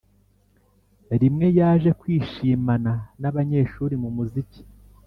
rimwe 1.21 1.47
yaje 1.59 1.89
kwishimana 1.99 2.91
n' 3.21 3.27
abanyeshuri 3.29 3.93
mu 4.03 4.09
muziki. 4.15 4.61